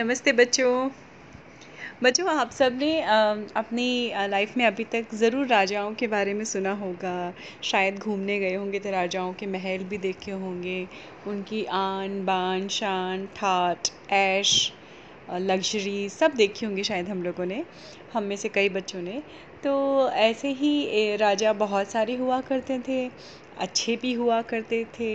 [0.00, 0.88] नमस्ते बच्चों।
[2.02, 7.32] बच्चों, आप सबने अपनी लाइफ में अभी तक ज़रूर राजाओं के बारे में सुना होगा।
[7.62, 10.86] शायद घूमने गए होंगे तो राजाओं के महल भी देखे होंगे।
[11.28, 14.72] उनकी आन, बान, शान, ठाट, ऐश
[15.32, 17.62] लग्जरी सब देखी होंगी शायद हम लोगों ने,
[18.12, 19.22] हम में से कई बच्चों ने।
[19.64, 23.06] तो ऐसे ही राजा बहुत सारे हुआ करते थे,
[23.58, 25.14] अच्छे भी हुआ करते थे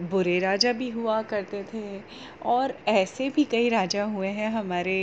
[0.00, 2.00] बुरे राजा भी हुआ करते थे
[2.44, 4.96] और ऐसे भी कई राजा हुए हैं हमारे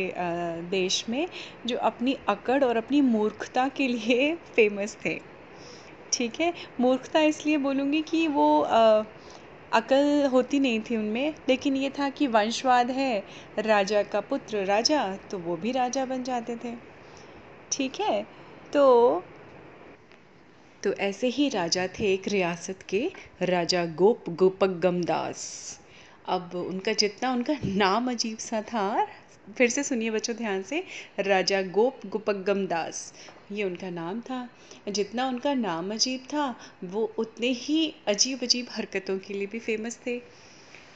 [0.69, 1.27] देश में
[1.65, 5.19] जो अपनी अकड़ और अपनी मूर्खता के लिए फ़ेमस थे।
[6.13, 6.53] ठीक है?
[6.79, 8.47] मूर्खता इसलिए बोलूँगी कि वो
[9.71, 13.23] अकल होती नहीं थी उनमें, लेकिन ये था कि वंशवाद है,
[13.59, 16.75] राजा का पुत्र राजा तो वो भी राजा बन जाते थे।
[17.71, 18.23] ठीक है?
[18.73, 18.83] तो
[20.83, 23.01] तो ऐसे ही राजा थे एक रियासत के
[23.41, 25.43] राजा गोप गोपगम दास
[26.27, 29.05] अब उनका जितना उनका नाम अजीब सा था।
[29.57, 30.83] फिर से सुनिए बच्चों ध्यान से।
[31.19, 33.13] राजा गोप गोपगम दास
[33.51, 34.47] ये उनका नाम था।
[34.89, 39.99] जितना उनका नाम अजीब था वो उतने ही अजीब अजीब हरकतों के लिए भी फ़ेमस
[40.07, 40.17] थे।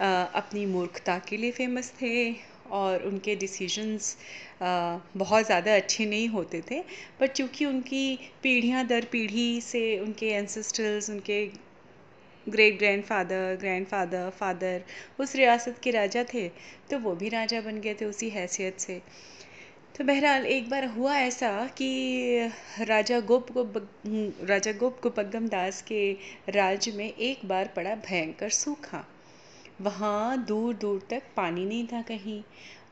[0.01, 2.31] आ, अपनी मूर्खता के लिए फ़ेमस थे।
[2.71, 4.15] और उनके डिसीजंस
[4.61, 6.81] बहुत ज़्यादा अच्छे नहीं होते थे।
[7.19, 11.45] पर चूँकि उनकी पीढ़ियाँ दर पीढ़ी से उनके एंसेस्टर्स उनके
[12.45, 14.83] great grandfather grandfather father
[15.19, 16.47] उस रियासत के राजा थे
[16.89, 19.01] तो वो भी राजा बन गए थे उसी हैसियत से।
[19.97, 22.49] तो बहरहाल एक बार हुआ ऐसा कि
[22.81, 23.73] राजा गोप गोप,
[24.43, 26.11] राजा गोप गोपगम दास के
[26.49, 29.03] राज्य में एक बार पड़ा भयंकर सूखा।
[29.81, 32.41] वहाँ दूर दूर तक पानी नहीं था कहीं।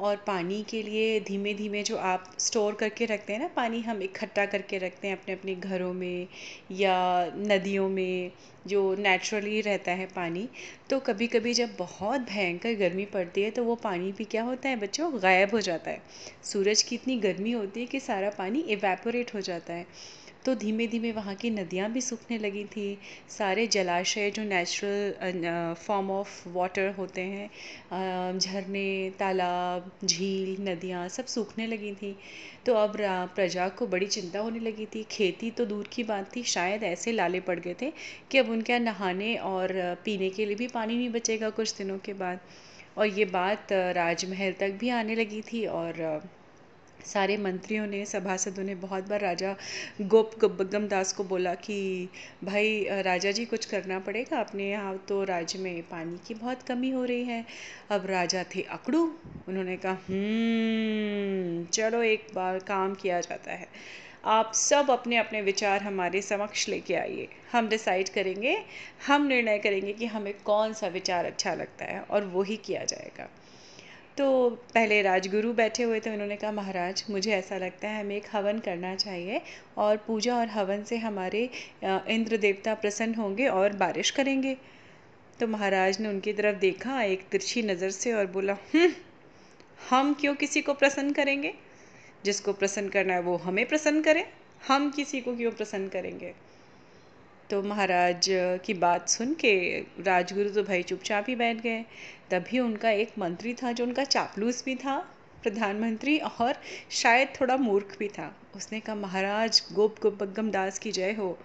[0.02, 4.02] और पानी के लिए धीमे धीमे जो आप स्टोर करके रखते हैं ना, पानी हम
[4.02, 6.28] इकट्ठा करके रखते हैं अपने अपने घरों में
[6.72, 8.31] या नदियों में,
[8.67, 10.47] जो नेचुरली रहता है पानी
[10.89, 14.69] तो कभी कभी जब बहुत भयंकर गर्मी पड़ती है तो वो पानी भी क्या होता
[14.69, 16.02] है बच्चों, गायब हो जाता है।
[16.44, 19.86] सूरज की इतनी गर्मी होती है कि सारा पानी इवेपोरेट हो जाता है।
[20.45, 22.97] तो धीमे धीमे वहाँ की नदियाँ भी सूखने लगी थी।
[23.29, 31.67] सारे जलाशय जो नेचुरल फॉर्म ऑफ़ वाटर होते हैं झरने, तालाब, झील, नदियाँ सब सूखने
[31.67, 32.16] लगी थी।
[32.66, 32.97] तो अब
[33.35, 37.11] प्रजा को बड़ी चिंता होने लगी थी। खेती तो दूर की बात थी, शायद ऐसे
[37.11, 37.91] लाले पड़ गए थे
[38.31, 39.73] कि अब उनके नहाने और
[40.05, 42.39] पीने के लिए भी पानी नहीं बचेगा कुछ दिनों के बाद।
[42.97, 46.22] और ये बात राजमहल तक भी आने लगी थी और
[47.05, 49.55] सारे मंत्रियों ने सभासदों ने बहुत बार राजा
[50.01, 52.09] गोप गब्बगम दास को बोला कि
[52.43, 54.97] भाई राजा जी कुछ करना पड़ेगा अपने यहाँ?
[55.09, 57.45] तो राज्य में पानी की बहुत कमी हो रही है।
[57.91, 59.03] अब राजा थे अकड़ू।
[59.47, 63.67] उन्होंने कहा हम्म, चलो एक बार काम किया जाता है।
[64.25, 68.57] आप सब अपने अपने विचार हमारे समक्ष लेके आइए। हम डिसाइड करेंगे
[69.07, 72.83] हम निर्णय करेंगे कि हमें कौन सा विचार अच्छा लगता है और वो ही किया
[72.83, 73.29] जाएगा।
[74.18, 74.26] तो
[74.74, 78.59] पहले राजगुरु बैठे हुए थे उन्होंने कहा महाराज मुझे ऐसा लगता है हमें एक हवन
[78.59, 79.42] करना चाहिए
[79.78, 81.50] और पूजा और हवन से हमारे
[81.84, 84.56] इंद्र देवता प्रसन्न होंगे और बारिश करेंगे।
[85.40, 88.92] तो महाराज ने उनकी तरफ़ देखा एक तिरछी नज़र से और बोला हम्म,
[89.90, 91.53] हम क्यों किसी को प्रसन्न करेंगे?
[92.26, 94.26] जिसको प्रसन्न करना है वो हमें प्रसन्न करें
[94.68, 96.34] हम किसी को क्यों प्रसन्न करेंगे?
[97.50, 98.28] तो महाराज
[98.66, 101.83] की बात सुन के राजगुरु तो भाई चुपचाप ही बैठ गए।
[102.31, 104.97] तभी उनका एक मंत्री था जो उनका चापलूस भी था,
[105.44, 106.55] प्रधानमंत्री, और
[106.91, 111.38] शायद थोड़ा मूर्ख भी था। उसने कहा, महाराज, गोप गोपगम दास की जय हो।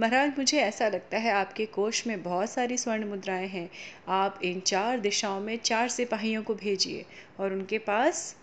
[0.00, 3.68] महाराज, मुझे ऐसा लगता है आपके कोष में बहुत सारी स्वर्ण मुद्राएँ हैं।
[4.08, 7.04] आप इन चार दिशाओं में चार सिपाहियों को भेजिए
[7.40, 8.36] और उनके पास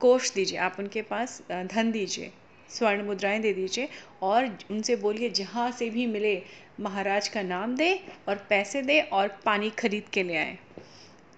[0.00, 2.32] कोष दीजिए। आप उनके पास धन दीजिए।
[2.70, 3.88] स्वर्ण मुद्राएँ दे दीजिए
[4.22, 6.42] और उनसे बोलिए, जहाँ से भी मिले,
[6.80, 7.94] महाराज का नाम दे
[8.28, 10.58] और पैसे दे और पानी खरीद के ले आए।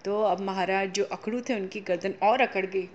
[0.05, 2.87] तो अब महाराज जो अकड़ू थे, उनकी गर्दन और अकड़ गई।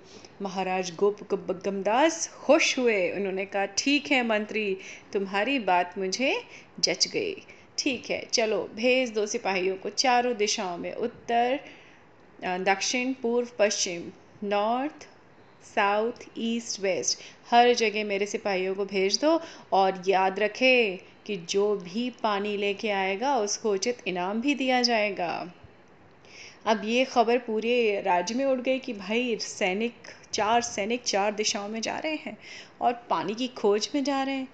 [0.43, 4.77] महाराज गोप गमदास खुश हुए। उन्होंने कहा, ठीक है मंत्री,
[5.13, 6.35] तुम्हारी बात मुझे
[6.81, 7.35] जच गई।
[7.79, 11.61] ठीक है, चलो, भेज दो सिपाहियों को चारों दिशाओं में, उत्तर
[12.45, 14.11] दक्षिण, पूर्व, पश्चिम,
[14.45, 15.09] नॉर्थ
[15.63, 17.19] साउथ, ईस्ट, वेस्ट।
[17.51, 19.41] हर जगह मेरे सिपाहियों को भेज दो
[19.73, 25.53] और याद रखे कि जो भी पानी लेके आएगा, उसको उचित इनाम भी दिया जाएगा।
[26.67, 29.93] अब ये खबर पूरे राज्य में उड़ गई कि भाई सैनिक,
[30.33, 32.39] चार सैनिक चार दिशाओं में जा रहे हैं
[32.81, 34.49] और पानी की खोज में जा रहे हैं।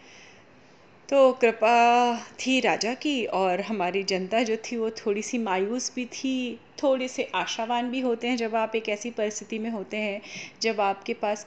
[1.08, 6.04] तो कृपा थी राजा की और हमारी जनता जो थी वो थोड़ी सी मायूस भी
[6.04, 10.20] थी। थोड़े से आशावान भी होते हैं जब आप एक ऐसी परिस्थिति में होते हैं,
[10.62, 11.46] जब आपके पास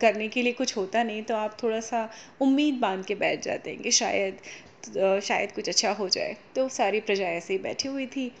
[0.00, 2.08] करने के लिए कुछ होता नहीं तो आप थोड़ा सा
[2.40, 4.38] उम्मीद बाँध के बैठ जाते हैं कि शायद
[5.22, 8.32] शायद कुछ अच्छा हो जाए। तो सारी प्रजा ऐसे ही बैठी हुई थी।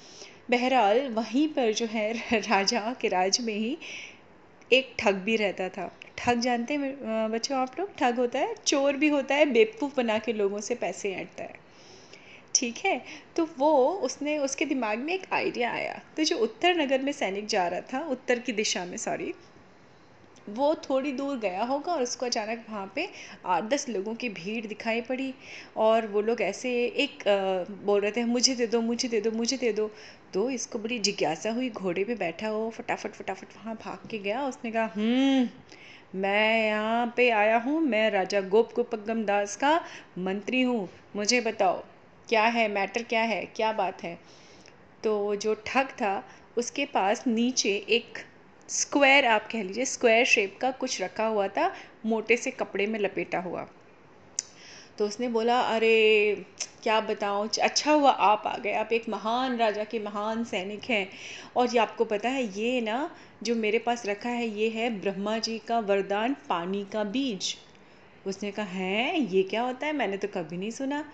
[0.50, 3.76] बहरहाल, वहीं पर जो है, राजा के राज में ही
[4.72, 7.96] एक ठग भी रहता था। ठग जानते हैं बच्चों आप लोग?
[7.98, 11.65] ठग होता है, चोर भी होता है, बेवकूफ़ बना के लोगों से पैसे ऐंठता है।
[12.56, 13.00] ठीक है?
[13.36, 13.72] तो वो
[14.02, 17.80] उसने उसके दिमाग में एक आइडिया आया। तो जो उत्तर नगर में सैनिक जा रहा
[17.92, 19.32] था उत्तर की दिशा में सॉरी
[20.48, 23.08] वो थोड़ी दूर गया होगा और उसको अचानक वहाँ पे
[23.46, 25.32] आठ दस लोगों की भीड़ दिखाई पड़ी
[25.76, 29.30] और वो लोग ऐसे एक आ, बोल रहे थे मुझे दे दो मुझे दे दो
[29.30, 29.90] मुझे दे दो।
[30.34, 34.46] तो इसको बड़ी जिज्ञासा हुई घोड़े पे बैठा हो फटाफट फटाफट वहाँ भाग के गया।
[34.46, 39.80] उसने कहा हम्म मैं यहाँ पे आया हूँ मैं राजा गोप गोपगम दास का
[40.18, 41.82] मंत्री हूँ। मुझे बताओ
[42.28, 44.18] क्या है, मैटर क्या है, क्या बात है।
[45.04, 46.28] तो जो ठग था,
[46.58, 48.18] उसके पास नीचे एक
[48.68, 51.74] स्क्वायर आप कह लीजिए, स्क्वायर शेप का कुछ रखा हुआ था,
[52.06, 53.68] मोटे से कपड़े में लपेटा हुआ।
[54.98, 56.36] तो उसने बोला, अरे,
[56.82, 61.10] क्या बताऊँ अच्छा हुआ आप आ गए, आप एक महान राजा के महान सैनिक हैं।
[61.56, 65.38] और ये आपको पता है, ये ना, जो मेरे पास रखा है, ये है ब्रह्मा
[65.38, 67.56] जी का वरदान, पानी का बीज।
[68.26, 69.92] उसने कहा, है, ये क्या होता है?
[69.92, 71.12] मैंने तो कभी नहीं सुना।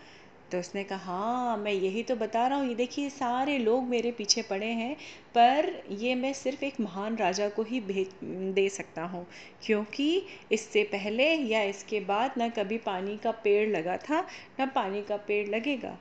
[0.53, 4.11] तो उसने कहा हाँ मैं यही तो बता रहा हूँ। ये देखिए, सारे लोग मेरे
[4.13, 4.95] पीछे पड़े हैं,
[5.35, 8.09] पर ये मैं सिर्फ़ एक महान राजा को ही भेज,
[8.55, 9.27] दे सकता हूँ।
[9.63, 14.21] क्योंकि इससे पहले या इसके बाद ना कभी पानी का पेड़ लगा था,
[14.61, 15.97] ना पानी का पेड़ लगेगा।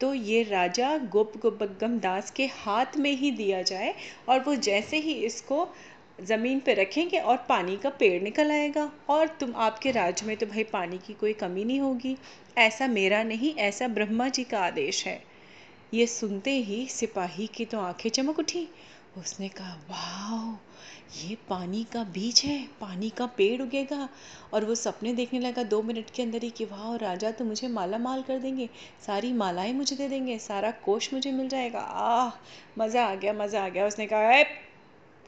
[0.00, 3.94] तो ये राजा गोप गोपगम दास के हाथ में ही दिया जाए
[4.28, 5.66] और वो जैसे ही इसको
[6.22, 10.46] ज़मीन पे रखेंगे और पानी का पेड़ निकल आएगा। और तुम, आपके राज्य में तो
[10.46, 12.16] भाई पानी की कोई कमी नहीं होगी।
[12.56, 15.22] ऐसा मेरा नहीं, ऐसा ब्रह्मा जी का आदेश है।
[15.94, 18.68] ये सुनते ही सिपाही की तो आँखें चमक उठी।
[19.18, 20.54] उसने कहा वाह
[21.18, 24.08] ये पानी का बीज है, पानी का पेड़ उगेगा।
[24.54, 27.68] और वो सपने देखने लगा दो मिनट के अंदर ही कि वाह राजा तो मुझे
[27.68, 28.68] माला माल कर देंगे,
[29.06, 32.32] सारी मालाएँ मुझे दे देंगे, सारा कोष मुझे मिल जाएगा। आह,
[32.78, 34.42] मज़ा आ गया, मज़ा आ गया। उसने कहा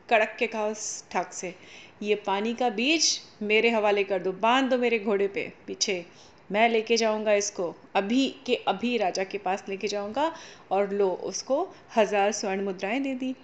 [0.08, 1.54] कड़क के कहा उस ठग से।
[2.02, 6.04] ये पानी का बीज मेरे हवाले कर दो, बाँध दो मेरे घोड़े पे, पीछे।
[6.50, 10.32] मैं लेके जाऊँगा इसको, अभी के अभी राजा के पास लेके जाऊँगा
[10.70, 13.34] और लो, उसको हज़ार स्वर्ण मुद्राएँ दे दी।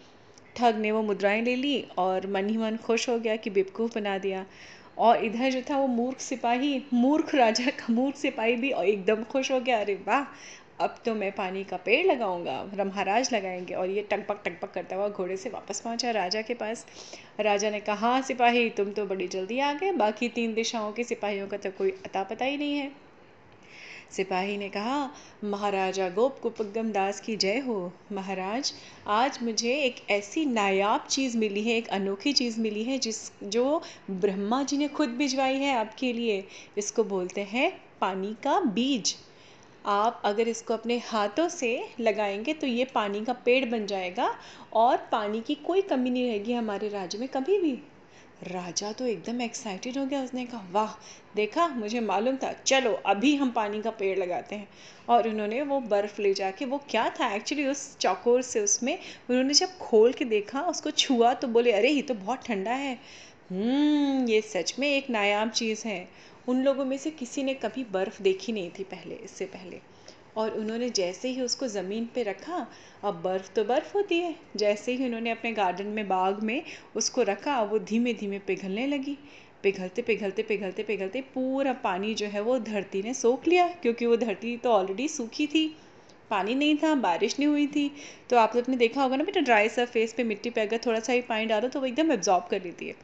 [0.56, 3.94] ठग ने वो मुद्राएँ ले ली और मन ही मन खुश हो गया कि बेवकूफ़
[3.94, 4.44] बना दिया।
[4.98, 9.22] और इधर जो था वो मूर्ख सिपाही, मूर्ख राजा का मूर्ख सिपाही भी और एकदम
[9.24, 10.24] खुश हो गया। अरे वाह
[10.80, 15.08] अब तो मैं पानी का पेड़ लगाऊँगा महाराज लगाएँगे और ये टकपक टकपक करता हुआ
[15.08, 16.86] घोड़े से वापस पहुँचा राजा के पास।
[17.40, 21.04] राजा ने कहा हाँ सिपाही, तुम तो बड़ी जल्दी आ गए, बाकी तीन दिशाओं के
[21.04, 22.90] सिपाहियों का तो कोई अता पता ही नहीं है।
[24.10, 25.10] सिपाही ने कहा,
[25.44, 28.72] महाराजा गोप कुपगम दास की जय हो। महाराज,
[29.06, 33.82] आज मुझे एक ऐसी नायाब चीज़ मिली है, एक अनोखी चीज़ मिली है, जिस, जो
[34.10, 36.44] ब्रह्मा जी ने खुद भिजवाई है आपके लिए।
[36.78, 39.14] इसको बोलते हैं पानी का बीज।
[39.86, 44.38] आप अगर इसको अपने हाथों से लगाएँगे तो ये पानी का पेड़ बन जाएगा
[44.72, 47.78] और पानी की कोई कमी नहीं रहेगी हमारे राज्य में कभी भी।
[48.42, 50.90] राजा तो एकदम एक्साइटेड हो गया उसने कहा, वाह,
[51.36, 51.68] देखा?
[51.68, 54.68] मुझे मालूम था। चलो, अभी हम पानी का पेड़ लगाते हैं।
[55.08, 58.98] और उन्होंने वो बर्फ़ ले जाके, वो क्या था एक्चुअली उस चौकोर से उसमें,
[59.30, 62.98] उन्होंने जब खोल के देखा, उसको छुआ तो बोले, अरे, ये तो बहुत ठंडा है।
[63.50, 66.08] हम्म ये सच में एक नायाब चीज़ है।
[66.48, 69.80] उन लोगों में से किसी ने कभी बर्फ़ देखी नहीं थी पहले, इससे पहले।
[70.36, 72.66] और उन्होंने जैसे ही उसको ज़मीन पे रखा,
[73.04, 76.62] अब बर्फ़ तो बर्फ़ होती है। जैसे ही उन्होंने अपने गार्डन में बाग में
[76.96, 79.16] उसको रखा वो धीमे धीमे पिघलने लगी।
[79.62, 84.16] पिघलते पिघलते पिघलते पिघलते पूरा पानी जो है वो धरती ने सोख लिया, क्योंकि वो
[84.16, 85.66] धरती तो ऑलरेडी सूखी थी।
[86.30, 87.90] पानी नहीं था, बारिश नहीं हुई थी।
[88.30, 91.00] तो आप लोग ने देखा होगा ना बेटा ड्राई सरफेस पे मिट्टी पे अगर थोड़ा
[91.00, 92.94] सा ही पानी डालो तो वो एकदम एब्जॉर्ब कर लेती है।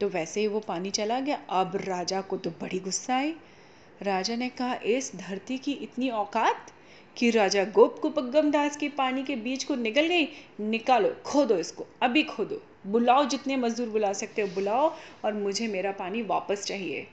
[0.00, 3.34] तो वैसे ही वो पानी चला गया। अब राजा को तो बड़ी गुस्सा आई।
[4.02, 6.70] राजा ने कहा, इस धरती की इतनी औकात
[7.16, 10.28] कि राजा गोप कुपगम दास के पानी के बीच को निकल गई।
[10.60, 15.92] निकालो, खोदो इसको, अभी खोदो। बुलाओ जितने मजदूर बुला सकते हो, बुलाओ और मुझे मेरा
[15.92, 17.06] पानी वापस चाहिए।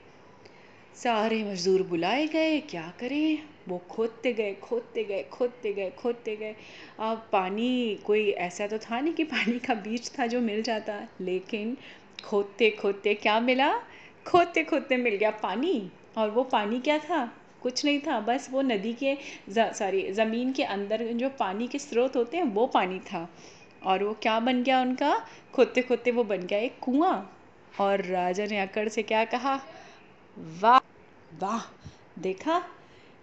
[0.96, 3.42] सारे मजदूर बुलाए गए, क्या करें?
[3.68, 6.56] वो खोदते गए खोदते गए खोदते गए खोदते गए।
[7.00, 11.08] अब पानी, कोई ऐसा तो था नहीं कि पानी का बीज था जो मिल जाता।
[11.20, 11.76] लेकिन
[12.24, 13.72] खोदते खोदते, क्या मिला?
[14.26, 17.24] खोदते खोदते मिल गया पानी। और वो पानी क्या था?
[17.62, 19.16] कुछ नहीं था, बस वो नदी के
[19.50, 23.28] सॉरी ज़मीन के अंदर जो पानी के स्रोत होते हैं, वो पानी था।
[23.82, 25.14] और वो क्या बन गया उनका?
[25.54, 27.14] खोदते खोदते वो बन गया एक कुआँ।
[27.80, 29.54] और राजा ने अकड़ से क्या कहा?
[30.60, 30.78] वाह
[31.40, 31.62] वाह,
[32.18, 32.62] देखा?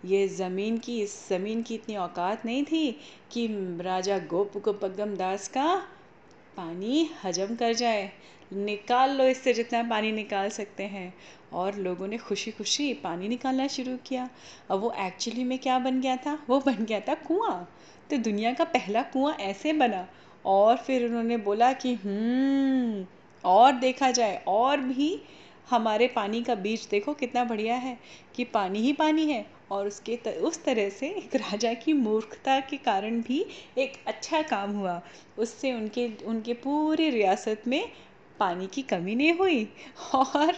[0.05, 2.91] ये ज़मीन की, इस ज़मीन की इतनी औकात नहीं थी
[3.31, 3.47] कि
[3.81, 5.75] राजा गोप गोपगम दास का
[6.57, 8.11] पानी हजम कर जाए।
[8.53, 11.13] निकाल लो इससे जितना पानी निकाल सकते हैं।
[11.53, 14.29] और लोगों ने खुशी खुशी पानी निकालना शुरू किया।
[14.71, 16.37] अब वो एक्चुअली में क्या बन गया था?
[16.49, 17.75] वो बन गया था कुआँ।
[18.09, 20.07] तो दुनिया का पहला कुआँ ऐसे बना।
[20.45, 23.05] और फिर उन्होंने बोला कि हम्म
[23.43, 25.21] और देखा जाए और भी
[25.69, 27.97] हमारे पानी का बीज देखो कितना बढ़िया है
[28.35, 32.59] कि पानी ही पानी है। और उसके त, उस तरह से एक राजा की मूर्खता
[32.59, 33.45] के कारण भी
[33.77, 35.01] एक अच्छा काम हुआ।
[35.37, 37.91] उससे उनके उनके पूरे रियासत में
[38.39, 39.63] पानी की कमी नहीं हुई
[40.15, 40.53] और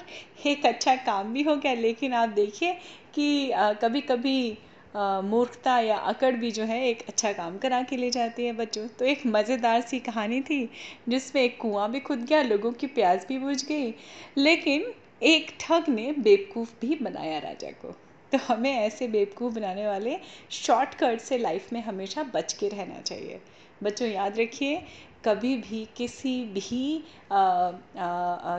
[0.45, 2.73] एक अच्छा काम भी हो गया। लेकिन आप देखिए
[3.15, 4.57] कि कभी कभी
[4.95, 8.87] मूर्खता या अकड़ भी जो है एक अच्छा काम करा के ले जाती है बच्चों।
[8.99, 10.69] तो एक मज़ेदार सी कहानी थी,
[11.09, 13.93] जिसमें एक कुआँ भी खुद गया, लोगों की प्यास भी बुझ गई।
[14.37, 17.95] लेकिन एक ठग ने बेवकूफ़ भी बनाया राजा को।
[18.31, 20.17] तो हमें ऐसे बेवकूफ़ बनाने वाले
[20.51, 23.39] शॉर्टकट से लाइफ में हमेशा बच के रहना चाहिए।
[23.83, 24.81] बच्चों, याद रखिए
[25.25, 27.03] कभी भी किसी भी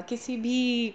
[0.08, 0.94] किसी भी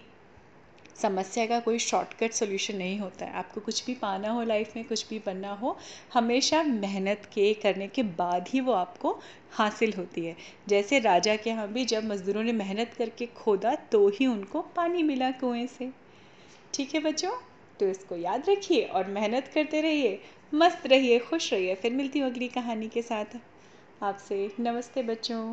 [0.95, 4.83] समस्या का कोई शॉर्टकट सोल्यूशन नहीं होता है। आपको कुछ भी पाना हो लाइफ में,
[4.85, 5.77] कुछ भी बनना हो,
[6.13, 9.11] हमेशा मेहनत के, करने के बाद ही वो आपको
[9.51, 10.35] हासिल होती है।
[10.67, 15.03] जैसे राजा के यहाँ भी जब मज़दूरों ने मेहनत करके खोदा तो ही उनको पानी
[15.03, 15.91] मिला कुएँ से।
[16.73, 17.31] ठीक है बच्चों?
[17.79, 20.19] तो इसको याद रखिए और मेहनत करते रहिए।
[20.53, 23.37] मस्त रहिए, खुश रहिए। फिर मिलती हूँ अगली कहानी के साथ।
[24.01, 25.43] आपसे। नमस्ते बच्चों।